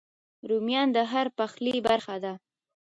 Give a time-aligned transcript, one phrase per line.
[0.49, 2.33] رومیان د هر پخلي برخه دي